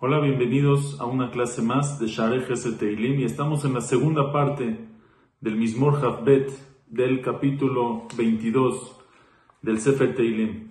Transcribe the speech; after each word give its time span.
Hola, 0.00 0.20
bienvenidos 0.20 1.00
a 1.00 1.06
una 1.06 1.30
clase 1.30 1.62
más 1.62 1.98
de 1.98 2.06
Shareh 2.06 2.44
Teilim 2.78 3.20
y 3.20 3.24
estamos 3.24 3.64
en 3.64 3.74
la 3.74 3.80
segunda 3.80 4.32
parte 4.32 4.78
del 5.40 5.56
Mismor 5.56 6.04
Havbet 6.04 6.50
del 6.86 7.22
capítulo 7.22 8.06
22 8.16 8.96
del 9.62 9.78
Sefer 9.80 10.14
Teilim. 10.14 10.70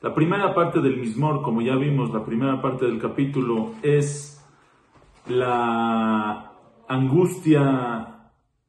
La 0.00 0.14
primera 0.14 0.54
parte 0.54 0.80
del 0.80 0.96
Mismor, 0.96 1.42
como 1.42 1.62
ya 1.62 1.76
vimos, 1.76 2.12
la 2.12 2.24
primera 2.24 2.60
parte 2.60 2.86
del 2.86 2.98
capítulo 2.98 3.70
es 3.82 4.44
la 5.28 6.52
angustia, 6.88 8.11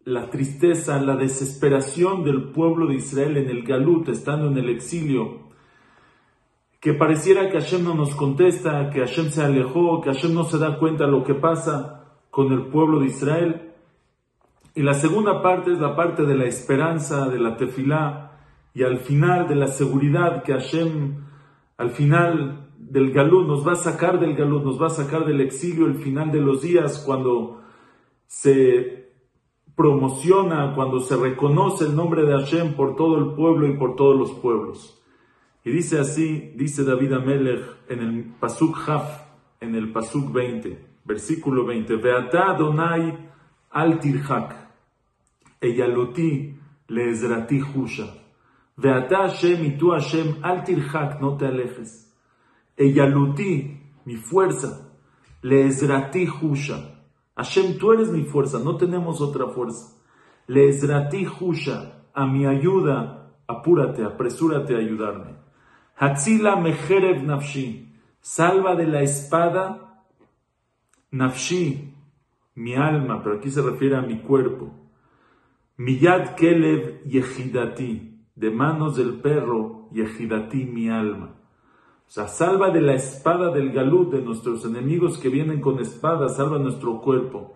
la 0.05 0.29
tristeza, 0.29 1.01
la 1.01 1.15
desesperación 1.15 2.23
del 2.23 2.51
pueblo 2.51 2.88
de 2.88 2.95
Israel 2.95 3.38
en 3.38 3.49
el 3.49 3.63
Galut, 3.63 4.09
estando 4.09 4.47
en 4.47 4.57
el 4.57 4.69
exilio, 4.69 5.43
que 6.79 6.93
pareciera 6.93 7.50
que 7.50 7.59
Hashem 7.59 7.83
no 7.83 7.95
nos 7.95 8.14
contesta, 8.14 8.89
que 8.89 9.00
Hashem 9.00 9.29
se 9.29 9.42
alejó, 9.42 10.01
que 10.01 10.11
Hashem 10.11 10.33
no 10.33 10.43
se 10.43 10.57
da 10.57 10.78
cuenta 10.78 11.05
de 11.05 11.11
lo 11.11 11.23
que 11.23 11.33
pasa 11.33 12.04
con 12.29 12.51
el 12.51 12.64
pueblo 12.64 13.00
de 13.00 13.05
Israel. 13.05 13.71
Y 14.75 14.81
la 14.81 14.93
segunda 14.93 15.42
parte 15.42 15.71
es 15.71 15.79
la 15.79 15.95
parte 15.95 16.23
de 16.23 16.36
la 16.36 16.45
esperanza, 16.45 17.29
de 17.29 17.39
la 17.39 17.56
tefilá, 17.56 18.31
y 18.73 18.83
al 18.83 18.97
final 18.97 19.47
de 19.47 19.56
la 19.56 19.67
seguridad 19.67 20.43
que 20.43 20.51
Hashem, 20.51 21.23
al 21.78 21.92
final 21.92 22.67
del 22.78 23.14
galú, 23.14 23.45
nos 23.45 23.65
va 23.65 23.73
a 23.73 23.75
sacar 23.75 24.20
del 24.20 24.36
galú, 24.36 24.59
nos 24.61 24.81
va 24.81 24.87
a 24.87 24.89
sacar 24.89 25.25
del 25.25 25.39
exilio, 25.39 25.86
el 25.86 25.95
final 25.95 26.31
de 26.31 26.42
los 26.42 26.64
días, 26.64 27.01
cuando 27.06 27.61
se 28.28 29.03
promociona, 29.75 30.73
cuando 30.75 31.00
se 31.00 31.15
reconoce 31.15 31.86
el 31.86 31.95
nombre 31.95 32.23
de 32.25 32.33
Hashem 32.33 32.73
por 32.73 32.95
todo 32.95 33.17
el 33.17 33.36
pueblo 33.36 33.67
y 33.67 33.77
por 33.77 33.95
todos 33.95 34.17
los 34.17 34.31
pueblos. 34.31 35.00
Y 35.64 35.72
dice 35.72 36.00
así, 36.00 36.53
dice 36.55 36.83
David 36.83 37.14
Amelech 37.14 37.64
en 37.89 38.00
el 38.00 38.23
Pasuk 38.39 38.78
Haf, 38.88 39.22
en 39.61 39.75
el 39.75 39.92
Pasuk 39.92 40.31
20, 40.31 40.86
versículo 41.06 41.66
20, 41.66 41.95
Veata 41.95 42.52
Adonai 42.52 43.30
al 43.72 44.00
tirhak, 44.00 44.56
eyaloti 45.61 46.55
leezrati 46.88 47.61
husha. 47.61 48.14
Veata 48.76 49.30
Hashem 49.30 49.66
y 49.66 49.78
tú 49.78 49.92
Hashem 49.92 50.39
al 50.44 50.64
tirhak, 50.64 51.22
no 51.22 51.38
te 51.38 51.48
alejes. 51.48 52.14
Eyaloti, 52.76 53.80
mi 54.05 54.16
fuerza, 54.16 54.92
leezrati 55.42 56.28
husha. 56.28 56.92
Hashem, 57.36 57.78
tú 57.78 57.94
eres 57.94 58.09
mi 58.09 58.23
fuerza, 58.23 58.59
no 58.59 58.78
tenemos 58.78 59.22
otra 59.22 59.48
fuerza. 59.48 59.95
Leezrati 60.48 61.26
husha, 61.26 62.03
a 62.14 62.28
mi 62.28 62.45
ayuda, 62.45 63.31
apúrate, 63.48 64.03
apresúrate 64.03 64.76
a 64.76 64.80
ayudarme. 64.80 65.36
Hatzila 65.95 66.56
mejerev 66.56 67.23
nafshi, 67.23 67.92
salva 68.22 68.76
de 68.76 68.88
la 68.88 69.02
espada, 69.02 70.04
nafshi, 71.11 71.95
mi 72.56 72.76
alma, 72.76 73.23
pero 73.23 73.38
aquí 73.38 73.50
se 73.50 73.61
refiere 73.61 73.95
a 73.95 74.02
mi 74.02 74.20
cuerpo. 74.20 74.72
Miyad 75.78 76.36
kelev 76.36 77.02
yehidati, 77.06 78.20
de 78.36 78.52
manos 78.52 78.95
del 78.95 79.22
perro, 79.22 79.89
yehidati, 79.92 80.66
mi 80.66 80.89
alma. 80.89 81.36
Sea, 82.08 82.28
salva 82.28 82.70
de 82.70 82.82
la 82.82 82.94
espada 82.94 83.52
del 83.52 83.72
galut, 83.72 84.12
de 84.12 84.22
nuestros 84.22 84.66
enemigos 84.66 85.18
que 85.18 85.30
vienen 85.30 85.62
con 85.62 85.80
espada, 85.80 86.30
salva 86.30 86.60
nuestro 86.60 87.02
cuerpo. 87.02 87.54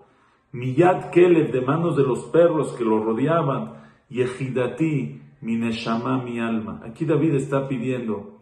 Miyad 0.51 1.11
kelev, 1.11 1.51
de 1.51 1.61
manos 1.61 1.95
de 1.95 2.03
los 2.03 2.25
perros 2.25 2.73
que 2.73 2.83
lo 2.83 3.03
rodeaban, 3.03 3.73
yehidati, 4.09 5.21
mi 5.41 5.55
neshama, 5.55 6.23
mi 6.23 6.39
alma. 6.39 6.81
Aquí 6.83 7.05
David 7.05 7.35
está 7.35 7.67
pidiendo 7.67 8.39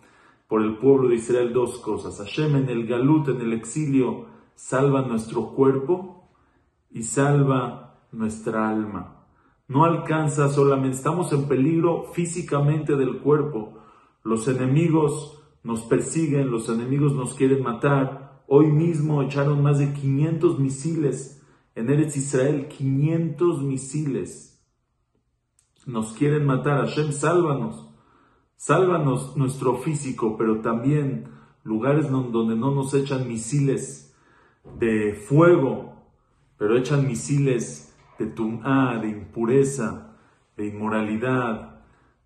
por 0.48 0.62
el 0.62 0.78
pueblo 0.78 1.10
de 1.10 1.16
Israel 1.16 1.52
dos 1.52 1.80
cosas. 1.80 2.18
Hashem 2.18 2.56
en 2.56 2.70
el 2.70 2.88
galut, 2.88 3.30
en 3.30 3.42
el 3.42 3.54
exilio, 3.54 4.28
salva 4.54 5.02
nuestro 5.02 5.50
cuerpo 5.50 6.30
y 6.92 7.04
salva 7.04 7.98
nuestra 8.12 8.70
alma. 8.70 9.26
No 9.68 9.84
alcanza 9.84 10.50
solamente, 10.50 10.98
estamos 10.98 11.34
en 11.34 11.48
peligro 11.48 12.06
físicamente 12.14 12.96
del 12.96 13.18
cuerpo. 13.18 13.80
Los 14.24 14.48
enemigos 14.48 15.42
nos 15.66 15.82
persiguen, 15.82 16.52
los 16.52 16.70
enemigos 16.70 17.14
nos 17.16 17.34
quieren 17.34 17.64
matar. 17.64 18.44
Hoy 18.48 18.68
mismo 18.68 19.24
echaron 19.24 19.64
más 19.64 19.80
de 19.80 19.94
500 19.94 20.60
misiles 20.60 21.42
en 21.74 21.90
Eretz 21.90 22.16
Israel, 22.16 22.68
500 22.68 23.64
misiles 23.64 24.64
nos 25.88 26.14
quieren 26.14 26.46
matar. 26.46 26.86
Hashem, 26.86 27.12
sálvanos. 27.12 27.90
Sálvanos 28.56 29.36
nuestro 29.36 29.78
físico, 29.78 30.38
pero 30.38 30.62
también 30.62 31.30
lugares 31.64 32.12
donde 32.12 32.56
no 32.56 32.70
nos 32.70 32.94
echan 32.94 33.28
misiles 33.28 34.16
de 34.80 35.16
fuego, 35.16 35.96
pero 36.58 36.78
echan 36.78 37.08
misiles 37.08 37.96
de 38.20 38.28
tumá, 38.28 39.00
de 39.00 39.10
impureza, 39.10 40.16
de 40.58 40.68
inmoralidad, 40.68 41.75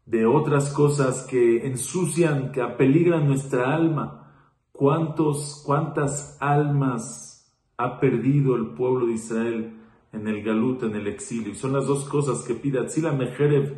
de 0.10 0.26
otras 0.26 0.74
cosas 0.74 1.26
que 1.30 1.66
ensucian, 1.68 2.52
que 2.52 2.62
apeligran 2.62 3.28
nuestra 3.28 3.74
alma. 3.74 4.34
¿Cuántos, 4.72 5.64
cuántas 5.66 6.38
almas 6.40 7.54
ha 7.78 8.00
perdido 8.00 8.56
el 8.56 8.72
pueblo 8.72 9.08
de 9.08 9.14
Israel? 9.14 9.80
en 10.12 10.28
el 10.28 10.44
galut, 10.44 10.84
en 10.84 10.96
el 10.96 11.08
exilio. 11.08 11.52
Y 11.52 11.56
son 11.56 11.74
las 11.74 11.88
dos 11.88 12.06
cosas 12.06 12.44
que 12.44 12.56
pide 12.56 12.80
Atzila 12.80 13.12
Mejerev 13.12 13.78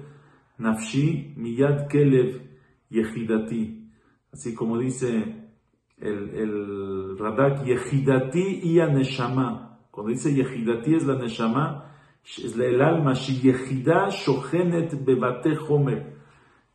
Nafshi 0.57 1.33
Miyad 1.35 1.87
Kelev 1.87 2.41
Yehidati. 2.89 3.89
Así 4.31 4.53
como 4.53 4.77
dice 4.77 5.49
el, 5.97 6.29
el 6.35 7.17
Radak, 7.17 7.65
Yehidati 7.65 8.61
y 8.63 8.75
Neshama. 8.75 9.79
Cuando 9.91 10.11
dice 10.11 10.33
Yehidati 10.33 10.95
es 10.95 11.05
la 11.05 11.15
Neshama, 11.15 11.85
es 12.23 12.55
el 12.57 12.81
alma, 12.81 13.13
Yehida 13.13 14.09
Shohenet 14.09 15.03
Bebate 15.03 15.57
Homer. 15.67 16.20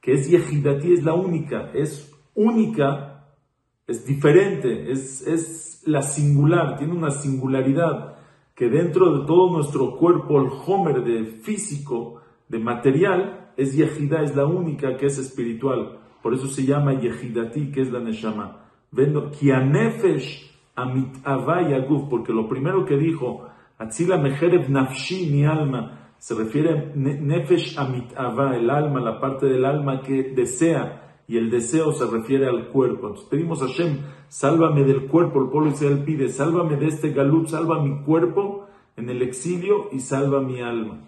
Que 0.07 0.13
es 0.13 0.31
Yehidati, 0.31 0.93
es 0.93 1.03
la 1.03 1.15
única, 1.15 1.73
es 1.75 2.15
única, 2.33 3.25
es 3.89 4.07
diferente, 4.07 4.93
es, 4.93 5.27
es 5.27 5.83
la 5.85 6.03
singular, 6.03 6.77
tiene 6.77 6.93
una 6.93 7.11
singularidad 7.11 8.15
que 8.55 8.69
dentro 8.69 9.19
de 9.19 9.27
todo 9.27 9.51
nuestro 9.51 9.97
cuerpo, 9.97 10.41
el 10.41 10.49
homer 10.65 11.03
de 11.03 11.25
físico, 11.25 12.21
de 12.49 12.61
material, 12.61 13.51
es 13.57 13.75
Yehida, 13.75 14.23
es 14.23 14.37
la 14.37 14.47
única 14.47 14.97
que 14.97 15.07
es 15.07 15.19
espiritual. 15.19 15.99
Por 16.23 16.35
eso 16.35 16.47
se 16.47 16.65
llama 16.65 17.01
Yehidati, 17.01 17.73
que 17.73 17.81
es 17.81 17.91
la 17.91 17.99
Neshama. 17.99 18.65
Vendo, 18.93 19.33
Kianefesh 19.33 20.53
amit 20.77 21.17
porque 22.09 22.33
lo 22.33 22.49
primero 22.49 22.85
que 22.85 22.97
dijo, 22.97 23.49
Atzila 23.77 24.19
mejerev 24.19 24.71
nafshi, 24.71 25.31
mi 25.33 25.45
alma, 25.45 26.06
se 26.19 26.35
refiere 26.35 26.71
a 26.71 26.93
Nefesh 26.95 27.79
amit 27.79 28.13
el 28.13 28.71
alma, 28.71 29.01
la 29.01 29.21
parte 29.21 29.47
del 29.47 29.65
alma 29.65 30.03
que 30.03 30.23
desea, 30.35 31.03
y 31.29 31.37
el 31.37 31.51
deseo 31.51 31.93
se 31.93 32.07
refiere 32.07 32.47
al 32.47 32.69
cuerpo. 32.69 33.09
Entonces 33.09 33.29
pedimos 33.29 33.63
a 33.63 33.67
Hashem, 33.67 33.99
sálvame 34.29 34.85
del 34.85 35.07
cuerpo, 35.07 35.43
el 35.43 35.51
pueblo 35.51 35.71
Israel 35.71 36.03
pide, 36.05 36.29
sálvame 36.29 36.77
de 36.77 36.87
este 36.87 37.11
galut, 37.11 37.49
salva 37.49 37.83
mi 37.83 38.03
cuerpo 38.05 38.67
en 38.97 39.09
el 39.11 39.23
exilio 39.23 39.89
y 39.93 40.01
salva 40.01 40.41
mi 40.41 40.61
alma. 40.61 41.01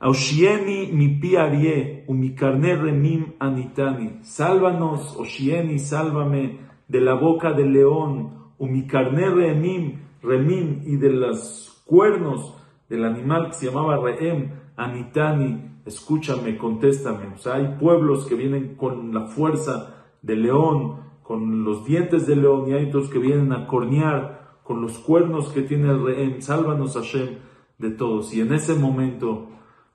Oshieni 0.00 0.92
mi 0.92 1.08
pi 1.20 1.36
arie, 1.36 2.04
mi 2.08 2.34
carne 2.34 2.76
remim 2.76 3.34
anitani. 3.38 4.18
Sálvanos, 4.22 5.16
Oshieni, 5.16 5.78
sálvame 5.78 6.58
de 6.88 7.00
la 7.00 7.14
boca 7.14 7.52
del 7.52 7.72
león, 7.72 8.52
mi 8.58 8.86
carne 8.86 9.28
remim, 9.30 10.00
remim 10.22 10.82
y 10.84 10.96
de 10.96 11.10
los 11.10 11.82
cuernos 11.86 12.54
del 12.88 13.04
animal 13.04 13.48
que 13.48 13.54
se 13.54 13.66
llamaba 13.66 13.96
reem, 13.98 14.50
anitani 14.76 15.74
escúchame, 15.84 16.56
contéstame. 16.56 17.34
O 17.34 17.38
sea, 17.38 17.54
hay 17.54 17.76
pueblos 17.78 18.26
que 18.26 18.34
vienen 18.34 18.74
con 18.76 19.12
la 19.12 19.26
fuerza 19.26 20.04
del 20.22 20.42
león, 20.42 21.00
con 21.22 21.64
los 21.64 21.84
dientes 21.84 22.26
del 22.26 22.42
león, 22.42 22.68
y 22.68 22.72
hay 22.72 22.86
otros 22.86 23.10
que 23.10 23.18
vienen 23.18 23.52
a 23.52 23.66
cornear 23.66 24.58
con 24.62 24.80
los 24.80 24.98
cuernos 24.98 25.50
que 25.50 25.62
tiene 25.62 25.90
el 25.90 26.02
rehén. 26.02 26.42
Sálvanos, 26.42 26.94
Hashem, 26.94 27.36
de 27.78 27.90
todos. 27.90 28.34
Y 28.34 28.40
en 28.40 28.52
ese 28.52 28.74
momento, 28.74 29.48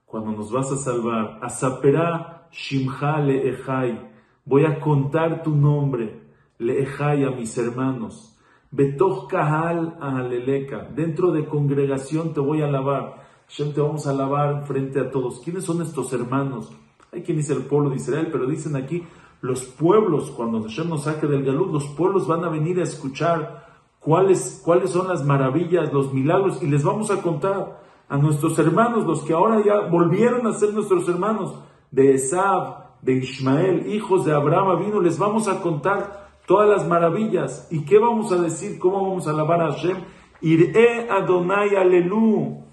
cuando 0.05 0.31
nos 0.31 0.51
vas 0.51 0.71
a 0.71 0.77
salvar, 0.77 1.39
Asaperá 1.41 2.47
Shimcha 2.51 3.19
Leejai, 3.19 4.09
voy 4.45 4.65
a 4.65 4.79
contar 4.79 5.43
tu 5.43 5.55
nombre, 5.55 6.21
Leejai 6.57 7.23
a 7.23 7.31
mis 7.31 7.57
hermanos. 7.57 8.38
Betoch 8.71 9.27
Kahal 9.27 9.97
Aleleka, 9.99 10.87
dentro 10.95 11.31
de 11.31 11.45
congregación 11.45 12.33
te 12.33 12.39
voy 12.39 12.61
a 12.61 12.65
alabar. 12.65 13.27
Hashem, 13.47 13.73
te 13.73 13.81
vamos 13.81 14.05
a 14.05 14.11
alabar 14.11 14.67
frente 14.67 14.99
a 14.99 15.09
todos. 15.09 15.39
¿Quiénes 15.39 15.63
son 15.63 15.81
estos 15.81 16.13
hermanos? 16.13 16.71
Hay 17.11 17.23
quien 17.23 17.37
dice 17.37 17.53
el 17.53 17.63
pueblo 17.63 17.89
de 17.89 17.95
Israel, 17.95 18.29
pero 18.31 18.45
dicen 18.45 18.75
aquí 18.75 19.03
los 19.41 19.63
pueblos, 19.63 20.29
cuando 20.31 20.61
Hashem 20.61 20.87
nos 20.87 21.05
saque 21.05 21.25
del 21.25 21.43
galud, 21.43 21.71
los 21.71 21.87
pueblos 21.87 22.27
van 22.27 22.43
a 22.43 22.49
venir 22.49 22.79
a 22.79 22.83
escuchar 22.83 23.65
cuáles, 23.99 24.61
cuáles 24.63 24.91
son 24.91 25.07
las 25.07 25.25
maravillas, 25.25 25.91
los 25.91 26.13
milagros, 26.13 26.61
y 26.61 26.67
les 26.67 26.83
vamos 26.83 27.09
a 27.09 27.21
contar 27.23 27.81
a 28.07 28.17
nuestros 28.17 28.59
hermanos, 28.59 29.05
los 29.05 29.23
que 29.23 29.33
ahora 29.33 29.63
ya 29.65 29.79
volvieron 29.89 30.45
a 30.45 30.53
ser 30.53 30.73
nuestros 30.73 31.07
hermanos, 31.07 31.55
de 31.89 32.13
Esab, 32.13 33.01
de 33.01 33.13
Ismael, 33.13 33.91
hijos 33.91 34.25
de 34.25 34.33
Abraham 34.33 34.79
vino, 34.79 35.01
les 35.01 35.17
vamos 35.17 35.47
a 35.47 35.61
contar 35.61 36.28
todas 36.49 36.67
las 36.67 36.87
maravillas. 36.87 37.67
¿Y 37.69 37.85
qué 37.85 37.99
vamos 37.99 38.31
a 38.31 38.41
decir? 38.41 38.79
¿Cómo 38.79 39.07
vamos 39.07 39.27
a 39.27 39.29
alabar 39.29 39.61
a 39.61 39.71
Hashem? 39.71 39.97
Iré 40.41 41.07
Adonai 41.07 41.75
Alelu. 41.75 42.63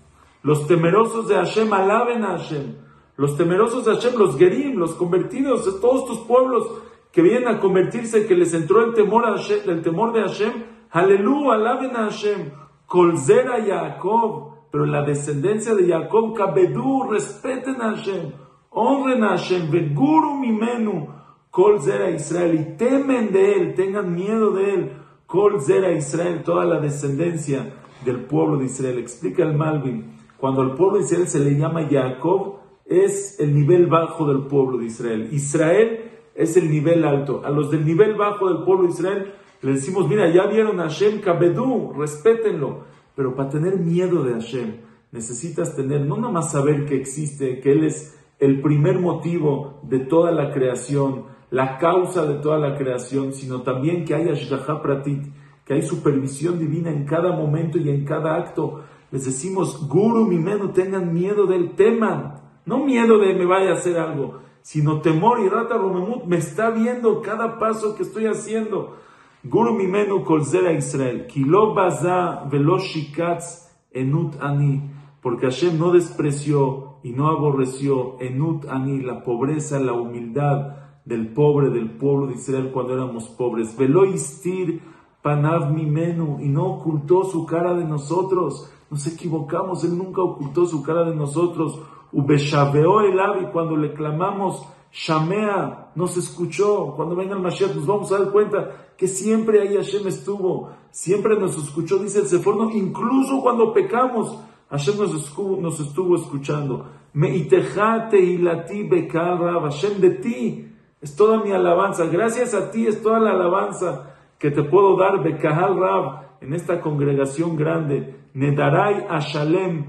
Los 0.42 0.66
temerosos 0.66 1.28
de 1.28 1.34
Hashem 1.34 1.70
alaben 1.70 2.24
a 2.24 2.38
Hashem. 2.38 2.74
Los 3.18 3.36
temerosos 3.36 3.84
de 3.84 3.94
Hashem, 3.94 4.18
los 4.18 4.38
Gerim, 4.38 4.78
los 4.78 4.94
convertidos, 4.94 5.78
todos 5.82 6.04
estos 6.04 6.26
pueblos 6.26 6.66
que 7.12 7.20
vienen 7.20 7.48
a 7.48 7.60
convertirse, 7.60 8.26
que 8.26 8.34
les 8.34 8.54
entró 8.54 8.82
el 8.82 8.94
temor, 8.94 9.26
a 9.26 9.32
Hashem, 9.32 9.68
el 9.68 9.82
temor 9.82 10.14
de 10.14 10.22
Hashem, 10.22 10.52
aleluya, 10.90 11.52
alaben 11.52 11.96
a 11.96 12.04
Hashem, 12.04 12.52
colzera 12.86 13.62
Jacob, 13.62 14.54
pero 14.70 14.86
la 14.86 15.02
descendencia 15.02 15.74
de 15.74 15.86
Jacob, 15.86 16.34
Kabedú, 16.34 17.10
respeten 17.10 17.82
a 17.82 17.94
Hashem, 17.94 18.32
honren 18.70 19.22
a 19.22 19.28
Hashem, 19.30 19.70
Beguru 19.70 20.34
Mimenu, 20.38 21.08
colzera 21.56 22.10
Israel, 22.10 22.54
y 22.54 22.76
temen 22.76 23.32
de 23.32 23.54
él, 23.54 23.74
tengan 23.74 24.14
miedo 24.14 24.50
de 24.50 24.74
él, 24.74 24.92
colzera 25.24 25.90
Israel, 25.90 26.42
toda 26.44 26.66
la 26.66 26.80
descendencia 26.80 27.72
del 28.04 28.26
pueblo 28.26 28.58
de 28.58 28.66
Israel. 28.66 28.98
Explica 28.98 29.42
el 29.42 29.56
Malvin, 29.56 30.18
cuando 30.36 30.60
al 30.60 30.74
pueblo 30.74 30.98
de 30.98 31.04
Israel 31.04 31.26
se 31.26 31.40
le 31.40 31.56
llama 31.56 31.88
Jacob, 31.90 32.56
es 32.84 33.40
el 33.40 33.54
nivel 33.54 33.86
bajo 33.86 34.28
del 34.28 34.48
pueblo 34.48 34.76
de 34.76 34.84
Israel. 34.84 35.30
Israel 35.32 36.10
es 36.34 36.58
el 36.58 36.70
nivel 36.70 37.02
alto. 37.06 37.40
A 37.42 37.48
los 37.48 37.70
del 37.70 37.86
nivel 37.86 38.16
bajo 38.16 38.50
del 38.50 38.62
pueblo 38.62 38.88
de 38.88 38.92
Israel 38.92 39.32
le 39.62 39.72
decimos, 39.72 40.06
mira, 40.10 40.30
ya 40.30 40.46
vieron 40.48 40.78
a 40.80 40.90
Hashem 40.90 41.22
Kabedú, 41.22 41.94
respétenlo. 41.94 42.84
Pero 43.14 43.34
para 43.34 43.48
tener 43.48 43.78
miedo 43.78 44.22
de 44.24 44.34
Hashem, 44.34 44.74
necesitas 45.10 45.74
tener, 45.74 46.02
no 46.02 46.18
nada 46.18 46.34
más 46.34 46.52
saber 46.52 46.84
que 46.84 46.96
existe, 46.96 47.60
que 47.60 47.72
Él 47.72 47.84
es 47.84 48.14
el 48.38 48.60
primer 48.60 48.98
motivo 48.98 49.80
de 49.84 50.00
toda 50.00 50.32
la 50.32 50.52
creación, 50.52 51.34
la 51.50 51.78
causa 51.78 52.26
de 52.26 52.34
toda 52.34 52.58
la 52.58 52.76
creación, 52.76 53.32
sino 53.32 53.62
también 53.62 54.04
que 54.04 54.14
hay 54.14 54.28
Ashgaha 54.28 54.82
Pratit, 54.82 55.26
que 55.64 55.74
hay 55.74 55.82
supervisión 55.82 56.58
divina 56.58 56.90
en 56.90 57.04
cada 57.04 57.32
momento 57.32 57.78
y 57.78 57.90
en 57.90 58.04
cada 58.04 58.36
acto. 58.36 58.84
Les 59.10 59.24
decimos, 59.24 59.88
Guru, 59.88 60.26
mi 60.26 60.38
meno, 60.38 60.70
tengan 60.70 61.12
miedo 61.12 61.46
del 61.46 61.74
tema, 61.74 62.42
no 62.64 62.84
miedo 62.84 63.18
de 63.18 63.34
me 63.34 63.44
vaya 63.44 63.70
a 63.70 63.74
hacer 63.74 63.98
algo, 63.98 64.40
sino 64.62 65.00
temor 65.00 65.40
y 65.40 65.48
rata 65.48 65.76
romemut, 65.76 66.24
me 66.24 66.38
está 66.38 66.70
viendo 66.70 67.22
cada 67.22 67.58
paso 67.58 67.94
que 67.96 68.02
estoy 68.02 68.26
haciendo. 68.26 68.96
Guru 69.44 69.74
mimenu 69.74 70.24
kolzera 70.24 70.72
Israel, 70.72 71.28
kilo 71.28 71.72
baza 71.72 72.44
veloshikatz 72.50 73.70
enut 73.92 74.34
ani, 74.40 74.82
porque 75.22 75.46
Hashem 75.46 75.78
no 75.78 75.92
despreció 75.92 76.98
y 77.04 77.10
no 77.10 77.28
aborreció 77.28 78.16
enut 78.18 78.66
ani, 78.68 79.00
la 79.02 79.22
pobreza, 79.22 79.78
la 79.78 79.92
humildad 79.92 80.85
del 81.06 81.32
pobre, 81.32 81.70
del 81.70 81.92
pueblo 81.92 82.26
de 82.26 82.34
Israel 82.34 82.70
cuando 82.72 82.92
éramos 82.92 83.28
pobres. 83.28 83.74
Veloistir 83.78 84.82
panav 85.22 85.72
mimenu, 85.72 86.38
y 86.40 86.48
no 86.48 86.66
ocultó 86.66 87.24
su 87.24 87.46
cara 87.46 87.74
de 87.74 87.84
nosotros. 87.84 88.70
Nos 88.90 89.06
equivocamos, 89.06 89.82
Él 89.84 89.96
nunca 89.96 90.22
ocultó 90.22 90.66
su 90.66 90.82
cara 90.82 91.04
de 91.08 91.16
nosotros. 91.16 91.80
Ubeshabeó 92.12 93.00
el 93.00 93.18
y 93.42 93.46
cuando 93.46 93.76
le 93.76 93.94
clamamos, 93.94 94.66
Shamea 94.92 95.92
nos 95.94 96.16
escuchó. 96.16 96.92
Cuando 96.96 97.16
venga 97.16 97.34
el 97.34 97.42
Mashiach 97.42 97.74
nos 97.74 97.86
vamos 97.86 98.10
a 98.12 98.18
dar 98.18 98.32
cuenta 98.32 98.92
que 98.96 99.08
siempre 99.08 99.60
ahí 99.60 99.76
Hashem 99.76 100.06
estuvo, 100.06 100.70
siempre 100.90 101.38
nos 101.38 101.56
escuchó, 101.58 101.98
dice 101.98 102.20
el 102.20 102.26
Seforno, 102.26 102.70
incluso 102.70 103.42
cuando 103.42 103.72
pecamos, 103.72 104.38
Hashem 104.70 104.96
nos 104.98 105.14
estuvo, 105.14 105.60
nos 105.60 105.78
estuvo 105.80 106.16
escuchando. 106.16 106.86
Me 107.12 107.36
itejate 107.36 108.18
y 108.18 108.38
lati 108.38 108.88
Hashem 108.88 110.00
de 110.00 110.10
ti 110.10 110.75
es 111.06 111.14
toda 111.14 111.40
mi 111.44 111.52
alabanza, 111.52 112.06
gracias 112.06 112.52
a 112.52 112.72
ti 112.72 112.88
es 112.88 113.00
toda 113.00 113.20
la 113.20 113.30
alabanza 113.30 114.16
que 114.40 114.50
te 114.50 114.64
puedo 114.64 114.96
dar, 114.96 115.22
Bekahal 115.22 115.78
Rab, 115.78 116.40
en 116.40 116.52
esta 116.52 116.80
congregación 116.80 117.54
grande, 117.54 118.16
Nedarai 118.34 119.06
Ashalem, 119.08 119.86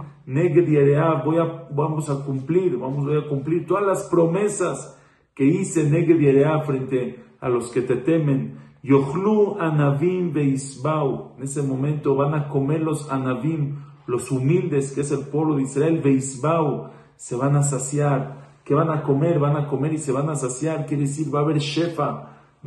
voy 1.25 1.37
a, 1.39 1.67
vamos 1.71 2.11
a 2.11 2.23
cumplir, 2.23 2.77
vamos 2.77 3.07
a 3.07 3.27
cumplir 3.27 3.65
todas 3.65 3.83
las 3.83 4.03
promesas 4.11 4.95
que 5.33 5.45
hice 5.45 5.89
Neged 5.89 6.21
frente 6.67 7.23
a 7.41 7.49
los 7.49 7.71
que 7.71 7.81
te 7.81 7.95
temen. 7.95 8.59
Yochlu 8.83 9.57
Anavim 9.59 10.31
Veisbau, 10.33 11.33
en 11.37 11.45
ese 11.45 11.63
momento 11.63 12.15
van 12.15 12.35
a 12.35 12.47
comer 12.47 12.81
los 12.81 13.11
Anavim, 13.11 13.77
los 14.05 14.29
humildes, 14.31 14.93
que 14.93 15.01
es 15.01 15.11
el 15.11 15.25
pueblo 15.25 15.55
de 15.55 15.63
Israel, 15.63 15.99
Veisbau, 16.03 16.91
se 17.15 17.35
van 17.35 17.55
a 17.55 17.63
saciar. 17.63 18.46
¿Qué 18.67 18.75
van 18.75 18.89
a 18.89 19.01
comer? 19.01 19.39
Van 19.39 19.55
a 19.55 19.65
comer 19.65 19.93
y 19.93 19.97
se 19.97 20.11
van 20.11 20.29
a 20.29 20.35
saciar, 20.35 20.85
quiere 20.85 21.03
decir, 21.03 21.33
va 21.33 21.39
a 21.39 21.43
haber 21.43 21.59
shefa, 21.59 22.07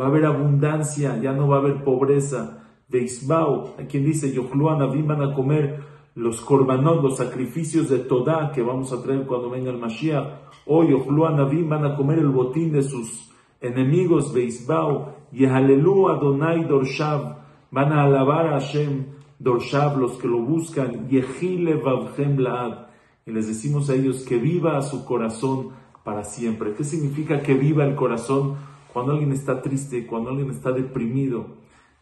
va 0.00 0.04
a 0.06 0.08
haber 0.08 0.24
abundancia, 0.24 1.18
ya 1.20 1.34
no 1.34 1.46
va 1.46 1.56
a 1.56 1.58
haber 1.58 1.84
pobreza. 1.84 2.64
Veisbau, 2.88 3.74
a 3.78 3.82
quien 3.82 4.06
dice, 4.06 4.32
Yochlu 4.32 4.70
Anavim 4.70 5.06
van 5.06 5.20
a 5.20 5.34
comer 5.34 5.84
los 6.14 6.40
korbanot, 6.40 7.02
los 7.02 7.18
sacrificios 7.18 7.90
de 7.90 7.98
Todá 7.98 8.50
que 8.50 8.62
vamos 8.62 8.94
a 8.94 9.02
traer 9.02 9.26
cuando 9.26 9.50
venga 9.50 9.70
el 9.70 9.76
Mashiach. 9.76 10.26
Hoy, 10.64 10.94
Ojlu 10.94 11.26
Anavim 11.26 11.68
van 11.68 11.84
a 11.84 11.94
comer 11.94 12.18
el 12.18 12.30
botín 12.30 12.72
de 12.72 12.82
sus 12.82 13.30
enemigos, 13.60 14.32
Beisbao, 14.32 15.16
Yehalelu 15.32 16.08
Adonai 16.08 16.64
Dorshav, 16.64 17.36
van 17.70 17.92
a 17.92 18.04
alabar 18.04 18.46
a 18.46 18.52
Hashem, 18.52 19.04
Dorshav, 19.38 19.98
los 19.98 20.12
que 20.12 20.28
lo 20.28 20.38
buscan, 20.38 21.10
Yehile 21.10 21.74
Vavchem 21.74 22.38
Laad. 22.38 22.86
Y 23.26 23.32
les 23.32 23.48
decimos 23.48 23.90
a 23.90 23.94
ellos 23.94 24.24
que 24.24 24.38
viva 24.38 24.80
su 24.80 25.04
corazón 25.04 25.78
para 26.04 26.24
siempre. 26.24 26.74
¿Qué 26.74 26.84
significa 26.84 27.42
que 27.42 27.54
viva 27.54 27.84
el 27.84 27.94
corazón? 27.94 28.56
Cuando 28.92 29.12
alguien 29.12 29.32
está 29.32 29.62
triste, 29.62 30.06
cuando 30.06 30.30
alguien 30.30 30.50
está 30.50 30.72
deprimido, 30.72 31.46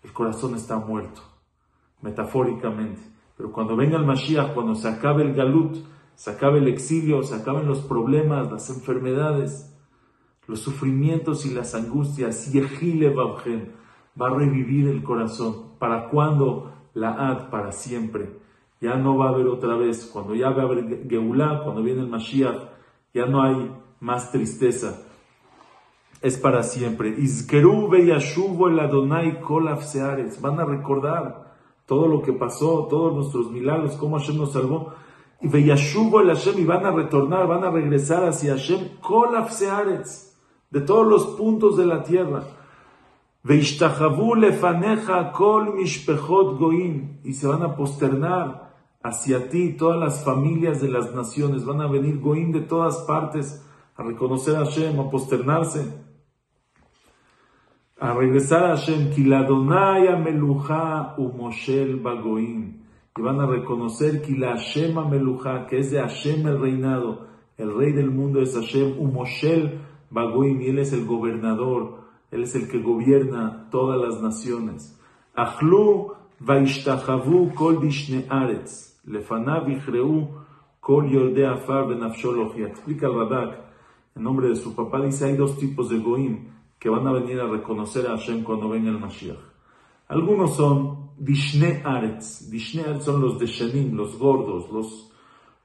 el 0.02 0.12
corazón 0.12 0.54
está 0.54 0.78
muerto, 0.78 1.20
metafóricamente. 2.00 3.00
Pero 3.36 3.52
cuando 3.52 3.76
venga 3.76 3.98
el 3.98 4.06
Mashiach, 4.06 4.54
cuando 4.54 4.74
se 4.74 4.88
acabe 4.88 5.22
el 5.22 5.34
galut, 5.34 5.76
se 6.14 6.30
acabe 6.30 6.58
el 6.58 6.68
exilio, 6.68 7.22
se 7.22 7.34
acaben 7.34 7.66
los 7.66 7.80
problemas, 7.80 8.50
las 8.50 8.70
enfermedades, 8.70 9.72
los 10.46 10.60
sufrimientos 10.60 11.46
y 11.46 11.54
las 11.54 11.74
angustias, 11.74 12.50
Yehile 12.52 13.10
va 13.10 14.26
a 14.26 14.30
revivir 14.30 14.88
el 14.88 15.02
corazón. 15.02 15.68
¿Para 15.78 16.08
cuándo? 16.08 16.72
La 16.94 17.12
ad, 17.12 17.50
para 17.50 17.70
siempre. 17.70 18.40
Ya 18.80 18.96
no 18.96 19.16
va 19.16 19.26
a 19.26 19.28
haber 19.28 19.46
otra 19.46 19.76
vez. 19.76 20.10
Cuando 20.12 20.34
ya 20.34 20.50
va 20.50 20.62
a 20.62 20.64
haber 20.64 21.06
Geulah, 21.08 21.62
cuando 21.62 21.82
viene 21.82 22.00
el 22.00 22.08
Mashiach, 22.08 22.58
ya 23.14 23.26
no 23.26 23.42
hay 23.42 23.70
más 24.00 24.30
tristeza. 24.30 25.02
Es 26.20 26.36
para 26.36 26.62
siempre. 26.62 27.10
Izkeru 27.10 27.94
el 27.94 28.80
Adonai 28.80 29.40
kolaf. 29.40 29.84
Van 30.40 30.60
a 30.60 30.64
recordar 30.64 31.54
todo 31.86 32.08
lo 32.08 32.22
que 32.22 32.32
pasó, 32.32 32.86
todos 32.90 33.14
nuestros 33.14 33.50
milagros, 33.50 33.96
cómo 33.96 34.18
Hashem 34.18 34.36
nos 34.36 34.52
salvó. 34.52 34.92
Y 35.40 35.48
Veyashubo 35.48 36.20
el 36.20 36.28
Hashem 36.28 36.58
y 36.58 36.64
van 36.64 36.84
a 36.84 36.90
retornar, 36.90 37.46
van 37.46 37.62
a 37.64 37.70
regresar 37.70 38.24
hacia 38.24 38.54
Hashem, 38.54 38.98
Kolaf 39.00 39.60
de 40.70 40.80
todos 40.80 41.06
los 41.06 41.26
puntos 41.36 41.76
de 41.76 41.86
la 41.86 42.02
tierra. 42.02 42.42
Lefaneja 43.44 45.32
kol 45.32 45.74
mishpechot 45.74 46.58
goim, 46.58 47.20
y 47.24 47.32
se 47.32 47.46
van 47.46 47.62
a 47.62 47.76
posternar 47.76 48.74
hacia 49.02 49.48
ti 49.48 49.74
todas 49.74 49.98
las 49.98 50.24
familias 50.24 50.82
de 50.82 50.88
las 50.88 51.14
naciones, 51.14 51.64
van 51.64 51.80
a 51.80 51.86
venir 51.86 52.18
goim 52.20 52.50
de 52.52 52.60
todas 52.60 52.98
partes 53.06 53.64
a 53.98 54.02
reconocer 54.02 54.56
a 54.56 54.64
Hashem, 54.64 54.98
a 54.98 55.10
posternarse 55.10 56.08
a 58.00 58.14
regresar 58.14 58.64
a 58.64 58.76
Hashem, 58.76 59.10
Kiladonaya 59.10 60.16
Meluja 60.16 61.16
Umoshel 61.18 62.00
Bagoim. 62.00 62.74
Y 63.16 63.20
van 63.20 63.40
a 63.40 63.46
reconocer 63.46 64.22
Kila 64.22 64.50
Hashem 64.50 64.94
Meluja, 64.94 65.66
que 65.66 65.80
es 65.80 65.90
de 65.90 65.98
Hashem 65.98 66.46
el 66.46 66.60
reinado. 66.60 67.26
El 67.56 67.74
rey 67.74 67.92
del 67.92 68.12
mundo 68.12 68.40
es 68.40 68.54
Hashem 68.54 69.00
Umoshel 69.00 69.80
Bagoim, 70.10 70.62
y 70.62 70.68
él 70.68 70.78
es 70.78 70.92
el 70.92 71.06
gobernador, 71.06 72.04
él 72.30 72.44
es 72.44 72.54
el 72.54 72.68
que 72.68 72.80
gobierna 72.80 73.68
todas 73.72 74.00
las 74.00 74.22
naciones. 74.22 74.96
Achlu 75.34 76.12
Vaishtachavu 76.38 77.52
Kol 77.54 77.80
Dishne 77.80 78.26
Aretz, 78.28 79.00
Lefanav 79.06 79.68
Ichreu 79.68 80.28
Kol 80.78 81.10
Yolde 81.10 81.44
Afar 81.48 81.90
Explica 81.90 83.06
el 83.08 83.14
Radak, 83.14 83.67
en 84.18 84.24
nombre 84.24 84.48
de 84.48 84.56
su 84.56 84.74
papá, 84.74 85.00
dice 85.00 85.26
hay 85.26 85.36
dos 85.36 85.56
tipos 85.56 85.88
de 85.88 85.98
Goim 85.98 86.48
que 86.78 86.88
van 86.88 87.06
a 87.06 87.12
venir 87.12 87.40
a 87.40 87.46
reconocer 87.46 88.06
a 88.06 88.16
Hashem 88.16 88.42
cuando 88.42 88.68
venga 88.68 88.90
el 88.90 88.98
Mashiach. 88.98 89.38
Algunos 90.08 90.56
son 90.56 91.10
Dishne 91.16 91.82
Aretz. 91.84 92.50
Dishne 92.50 92.82
Aretz 92.82 93.04
son 93.04 93.20
los 93.20 93.38
de 93.38 93.46
Shenim, 93.46 93.96
los 93.96 94.18
gordos, 94.18 94.70
los, 94.70 95.12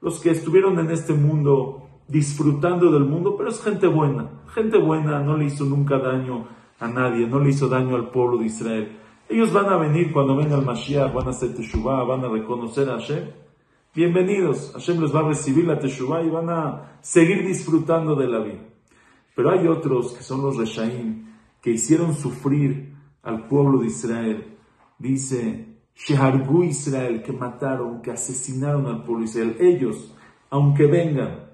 los 0.00 0.20
que 0.20 0.30
estuvieron 0.30 0.78
en 0.78 0.90
este 0.90 1.14
mundo 1.14 1.88
disfrutando 2.06 2.90
del 2.90 3.04
mundo, 3.04 3.36
pero 3.36 3.50
es 3.50 3.62
gente 3.62 3.86
buena. 3.86 4.42
Gente 4.54 4.78
buena 4.78 5.20
no 5.20 5.36
le 5.36 5.46
hizo 5.46 5.64
nunca 5.64 5.98
daño 5.98 6.46
a 6.78 6.88
nadie, 6.88 7.26
no 7.26 7.40
le 7.40 7.50
hizo 7.50 7.68
daño 7.68 7.96
al 7.96 8.10
pueblo 8.10 8.38
de 8.38 8.46
Israel. 8.46 8.98
Ellos 9.28 9.52
van 9.52 9.66
a 9.66 9.76
venir 9.76 10.12
cuando 10.12 10.36
venga 10.36 10.56
el 10.56 10.64
Mashiach, 10.64 11.12
van 11.12 11.26
a 11.26 11.30
hacer 11.30 11.54
Teshuvah, 11.54 12.04
van 12.04 12.24
a 12.24 12.28
reconocer 12.28 12.88
a 12.90 12.94
Hashem. 12.94 13.43
Bienvenidos, 13.96 14.72
Hashem 14.72 15.00
les 15.00 15.14
va 15.14 15.20
a 15.20 15.28
recibir 15.28 15.64
la 15.68 15.78
Teshuvah 15.78 16.24
y 16.24 16.28
van 16.28 16.50
a 16.50 16.98
seguir 17.00 17.46
disfrutando 17.46 18.16
de 18.16 18.26
la 18.26 18.40
vida. 18.40 18.58
Pero 19.36 19.52
hay 19.52 19.68
otros 19.68 20.14
que 20.14 20.24
son 20.24 20.42
los 20.42 20.56
Reshaim, 20.56 21.26
que 21.62 21.70
hicieron 21.70 22.12
sufrir 22.12 22.92
al 23.22 23.46
pueblo 23.46 23.78
de 23.78 23.86
Israel. 23.86 24.58
Dice, 24.98 25.78
Shehargu 25.94 26.64
Israel, 26.64 27.22
que 27.22 27.32
mataron, 27.32 28.02
que 28.02 28.10
asesinaron 28.10 28.86
al 28.86 29.04
pueblo 29.04 29.20
de 29.20 29.30
Israel. 29.30 29.56
Ellos, 29.60 30.12
aunque 30.50 30.86
vengan 30.86 31.50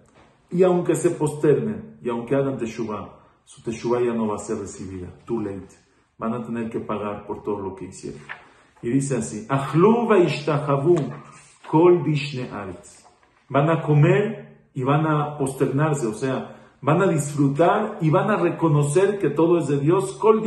y 0.51 0.63
aunque 0.63 0.95
se 0.95 1.11
posternen 1.11 1.99
y 2.03 2.09
aunque 2.09 2.37
hagan 2.37 2.57
Teshuvah, 2.57 3.19
su 3.45 3.63
Teshuvah 3.63 4.01
ya 4.01 4.15
no 4.15 4.27
va 4.27 4.37
a 4.37 4.39
ser 4.39 4.57
recibida. 4.57 5.09
Too 5.27 5.43
late. 5.43 5.77
Van 6.17 6.33
a 6.33 6.43
tener 6.43 6.71
que 6.71 6.81
pagar 6.81 7.27
por 7.27 7.43
todo 7.43 7.61
lo 7.61 7.77
que 7.77 7.85
hicieron. 7.85 8.23
Y 8.81 8.89
dice 8.89 9.19
así, 9.19 9.47
kol 11.71 12.03
Van 13.49 13.71
a 13.71 13.81
comer 13.83 14.71
y 14.75 14.83
van 14.83 15.07
a 15.07 15.39
posternarse, 15.39 16.09
o 16.09 16.15
sea, 16.15 16.77
van 16.83 17.01
a 17.01 17.07
disfrutar 17.07 17.99
y 18.01 18.11
van 18.11 18.29
a 18.29 18.37
reconocer 18.37 19.21
que 19.21 19.31
todo 19.31 19.59
es 19.59 19.69
de 19.69 19.79
Dios. 19.79 20.13
Kol 20.15 20.43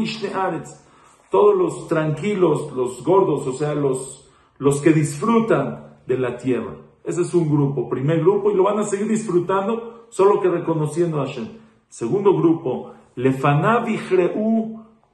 Todos 1.32 1.56
los 1.56 1.88
tranquilos, 1.88 2.74
los 2.74 3.01
gordos, 3.06 3.48
o 3.48 3.53
sea, 3.53 3.74
los, 3.74 4.30
los 4.58 4.82
que 4.82 4.92
disfrutan 4.92 5.98
de 6.06 6.18
la 6.18 6.36
tierra. 6.36 6.75
Ese 7.06 7.22
es 7.22 7.34
un 7.34 7.50
grupo, 7.50 7.89
primer 7.89 8.20
grupo, 8.20 8.51
y 8.51 8.56
lo 8.56 8.63
van 8.63 8.80
a 8.80 8.84
seguir 8.84 9.08
disfrutando, 9.08 10.08
solo 10.10 10.42
que 10.42 10.50
reconociendo 10.50 11.22
a 11.22 11.25
Hashem. 11.25 11.48
Segundo 11.88 12.36
grupo, 12.36 12.94
Lefanav 13.15 13.88
y 13.88 13.98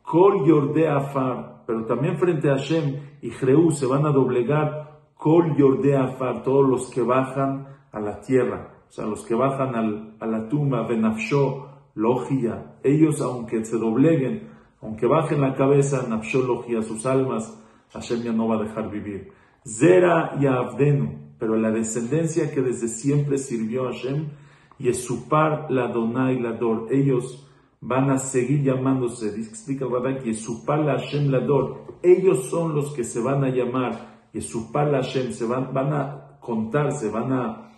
Kol 0.02 0.46
Yorde 0.46 0.88
Afar, 0.88 1.64
pero 1.68 1.86
también 1.86 2.18
frente 2.18 2.50
a 2.50 2.56
Hashem 2.56 2.96
y 3.22 3.30
Jreu 3.30 3.70
se 3.72 3.86
van 3.86 4.08
a 4.08 4.12
doblegar 4.12 4.90
Kol 5.20 5.58
Yorde 5.58 5.98
Afar, 5.98 6.44
todos 6.44 6.66
los 6.66 6.90
que 6.90 7.02
bajan 7.02 7.68
a 7.92 8.00
la 8.00 8.22
tierra, 8.22 8.86
o 8.88 8.90
sea, 8.90 9.06
los 9.06 9.26
que 9.26 9.36
bajan 9.36 9.76
al, 9.76 10.16
a 10.18 10.26
la 10.26 10.48
tumba, 10.48 10.88
Benafsho, 10.88 11.68
Logia, 11.96 12.78
ellos 12.86 13.20
aunque 13.20 13.66
se 13.66 13.78
dobleguen, 13.78 14.48
aunque 14.82 15.08
bajen 15.08 15.42
la 15.42 15.56
cabeza, 15.56 16.06
Nafsho, 16.08 16.42
Logia, 16.42 16.82
sus 16.84 17.06
almas, 17.06 17.62
Hashem 17.92 18.22
ya 18.22 18.32
no 18.32 18.48
va 18.48 18.56
a 18.56 18.64
dejar 18.64 18.90
vivir. 18.90 19.34
Zera 19.68 20.38
y 20.40 20.46
Avdenu, 20.46 21.34
pero 21.38 21.58
la 21.58 21.72
descendencia 21.72 22.50
que 22.50 22.62
desde 22.62 22.88
siempre 22.88 23.40
sirvió 23.40 23.90
a 23.90 23.92
Hashem, 23.92 24.30
y 24.78 24.90
par 25.28 25.70
la 25.70 25.90
Donai 25.90 26.40
la 26.40 26.54
Dor, 26.54 26.88
ellos 26.92 27.46
van 27.82 28.10
a 28.10 28.20
seguir 28.20 28.64
llamándose, 28.64 29.38
explica 29.38 29.84
el 29.84 29.92
Rabbi, 29.92 30.32
Yesupal 30.32 30.86
Hashem 30.86 31.30
Lador. 31.30 32.00
Ellos 32.02 32.50
son 32.50 32.74
los 32.74 32.94
que 32.94 33.04
se 33.04 33.20
van 33.20 33.44
a 33.44 33.50
llamar 33.50 34.19
Yesupal 34.34 34.92
Hashem, 34.92 35.32
se 35.32 35.46
van, 35.46 35.74
van 35.74 35.94
a 35.94 36.38
contarse, 36.40 37.10
van 37.10 37.34
a 37.34 37.72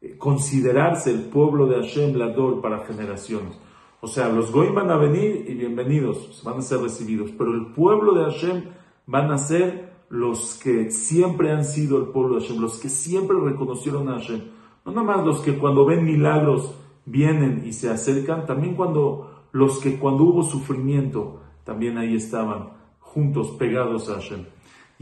eh, 0.00 0.16
considerarse 0.18 1.10
el 1.10 1.22
pueblo 1.26 1.66
de 1.66 1.76
Hashem 1.76 2.14
Lador 2.16 2.60
para 2.60 2.84
generaciones. 2.84 3.58
O 4.00 4.08
sea, 4.08 4.28
los 4.28 4.50
Goim 4.50 4.74
van 4.74 4.90
a 4.90 4.96
venir 4.96 5.44
y 5.48 5.54
bienvenidos, 5.54 6.42
van 6.44 6.58
a 6.58 6.62
ser 6.62 6.80
recibidos, 6.80 7.30
pero 7.38 7.54
el 7.54 7.66
pueblo 7.66 8.14
de 8.14 8.24
Hashem 8.24 8.64
van 9.06 9.30
a 9.30 9.38
ser 9.38 9.92
los 10.08 10.58
que 10.62 10.90
siempre 10.90 11.52
han 11.52 11.64
sido 11.64 11.98
el 11.98 12.06
pueblo 12.06 12.34
de 12.34 12.42
Hashem, 12.42 12.60
los 12.60 12.78
que 12.78 12.88
siempre 12.88 13.36
reconocieron 13.40 14.08
a 14.08 14.14
Hashem. 14.14 14.40
No 14.84 14.92
nada 14.92 15.06
más 15.06 15.24
los 15.24 15.40
que 15.40 15.56
cuando 15.56 15.86
ven 15.86 16.04
milagros 16.04 16.74
vienen 17.06 17.62
y 17.64 17.72
se 17.72 17.90
acercan, 17.90 18.44
también 18.44 18.74
cuando 18.74 19.46
los 19.52 19.78
que 19.78 19.98
cuando 19.98 20.24
hubo 20.24 20.42
sufrimiento 20.42 21.40
también 21.64 21.96
ahí 21.96 22.16
estaban 22.16 22.70
juntos 22.98 23.52
pegados 23.52 24.10
a 24.10 24.14
Hashem. 24.14 24.44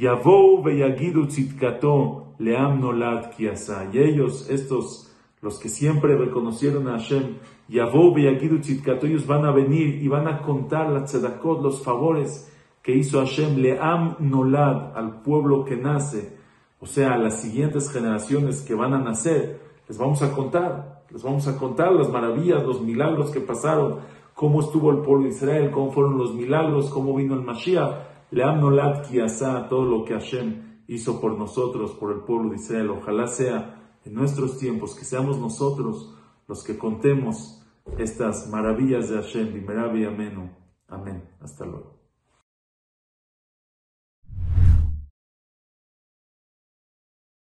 Yavou 0.00 0.62
veyagidu 0.62 1.26
tzitkato 1.26 2.34
leam 2.38 2.80
nolad 2.80 3.32
kiasa. 3.36 3.90
Y 3.92 3.98
ellos, 3.98 4.48
estos, 4.48 5.14
los 5.42 5.58
que 5.58 5.68
siempre 5.68 6.16
reconocieron 6.16 6.88
a 6.88 6.92
Hashem, 6.92 7.36
Yavou 7.68 8.14
veyagidu 8.14 8.60
tzitkato, 8.60 9.06
ellos 9.06 9.26
van 9.26 9.44
a 9.44 9.52
venir 9.52 10.02
y 10.02 10.08
van 10.08 10.26
a 10.26 10.40
contar 10.40 10.88
la 10.88 11.04
tzedakot, 11.04 11.62
los 11.62 11.82
favores 11.82 12.50
que 12.82 12.96
hizo 12.96 13.18
Hashem, 13.20 13.56
leam 13.58 14.16
nolad, 14.20 14.96
al 14.96 15.20
pueblo 15.20 15.66
que 15.66 15.76
nace, 15.76 16.34
o 16.80 16.86
sea, 16.86 17.12
a 17.12 17.18
las 17.18 17.42
siguientes 17.42 17.92
generaciones 17.92 18.62
que 18.62 18.74
van 18.74 18.94
a 18.94 18.98
nacer, 18.98 19.60
les 19.86 19.98
vamos 19.98 20.22
a 20.22 20.32
contar, 20.32 21.02
les 21.10 21.22
vamos 21.22 21.46
a 21.46 21.58
contar 21.58 21.92
las 21.92 22.08
maravillas, 22.08 22.64
los 22.64 22.80
milagros 22.80 23.30
que 23.30 23.40
pasaron, 23.40 23.98
cómo 24.34 24.62
estuvo 24.62 24.90
el 24.92 25.00
pueblo 25.00 25.24
de 25.24 25.34
Israel, 25.34 25.70
cómo 25.70 25.92
fueron 25.92 26.16
los 26.16 26.32
milagros, 26.32 26.88
cómo 26.88 27.14
vino 27.14 27.34
el 27.34 27.42
Mashiach, 27.42 28.08
Leam 28.30 28.60
Nolad 28.60 29.06
Kiasa, 29.06 29.68
todo 29.68 29.84
lo 29.84 30.04
que 30.04 30.14
Hashem 30.14 30.84
hizo 30.86 31.20
por 31.20 31.36
nosotros, 31.38 31.92
por 31.92 32.12
el 32.12 32.20
pueblo 32.20 32.50
de 32.50 32.56
Israel. 32.56 32.90
Ojalá 32.90 33.26
sea 33.26 33.98
en 34.04 34.14
nuestros 34.14 34.58
tiempos 34.58 34.94
que 34.94 35.04
seamos 35.04 35.38
nosotros 35.38 36.14
los 36.46 36.64
que 36.64 36.78
contemos 36.78 37.64
estas 37.98 38.48
maravillas 38.48 39.08
de 39.08 39.16
Hashem, 39.16 39.66
Amenu. 39.68 40.50
Amén. 40.88 41.28
Hasta 41.40 41.64
luego. 41.64 41.99